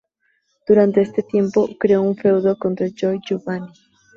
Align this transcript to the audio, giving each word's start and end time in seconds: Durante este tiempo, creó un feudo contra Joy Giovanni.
Durante 0.67 0.99
este 1.01 1.21
tiempo, 1.21 1.69
creó 1.79 2.01
un 2.01 2.15
feudo 2.17 2.57
contra 2.57 2.87
Joy 2.89 3.19
Giovanni. 3.23 3.69